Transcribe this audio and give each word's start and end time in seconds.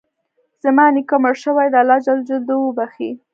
زما 0.63 0.85
نیکه 0.93 1.15
مړ 1.23 1.35
شوی 1.43 1.67
ده، 1.73 1.77
الله 1.81 1.97
ج 2.05 2.29
د 2.47 2.49
وبښي 2.63 3.11